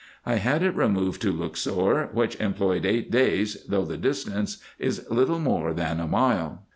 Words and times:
I 0.25 0.37
had 0.37 0.63
it 0.63 0.75
removed 0.75 1.21
to 1.21 1.31
Luxor, 1.31 2.09
which 2.11 2.33
employed 2.37 2.87
eight 2.87 3.11
days, 3.11 3.63
though 3.65 3.85
the 3.85 3.97
distance 3.97 4.57
is 4.79 5.05
little 5.11 5.37
more 5.37 5.73
than 5.75 5.99
a 5.99 6.07
mile. 6.07 6.63